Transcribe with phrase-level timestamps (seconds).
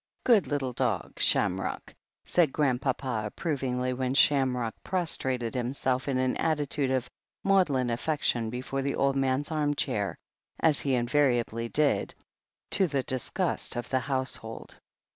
[0.23, 1.93] "Good little dog, Shamrock,"
[2.25, 7.07] said Grandpapa ap provingly, when Shamrock prostrated himself in an attitude of
[7.43, 10.17] maudlin affection before the old man's arm chair,
[10.59, 12.15] as he invariably did,
[12.71, 14.79] to the disgust of the house hold.